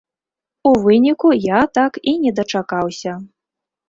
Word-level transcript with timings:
У 0.69 0.69
выніку 0.85 1.29
я 1.35 1.59
так 1.79 1.99
і 2.13 2.13
не 2.23 2.31
дачакаўся. 2.39 3.13